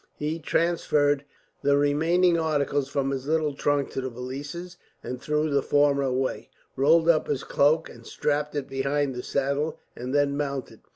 He 0.17 0.39
transferred 0.39 1.25
the 1.61 1.77
remaining 1.77 2.35
articles 2.35 2.87
from 2.89 3.11
the 3.11 3.17
little 3.17 3.53
trunk 3.53 3.91
to 3.91 4.01
the 4.01 4.09
valises, 4.09 4.77
and 5.03 5.21
threw 5.21 5.51
the 5.51 5.61
former 5.61 6.01
away; 6.01 6.49
rolled 6.75 7.07
up 7.07 7.27
his 7.27 7.43
cloak 7.43 7.87
and 7.87 8.03
strapped 8.03 8.55
it 8.55 8.67
behind 8.67 9.13
the 9.13 9.21
saddle; 9.21 9.77
and 9.95 10.11
then 10.11 10.35
mounted. 10.35 10.79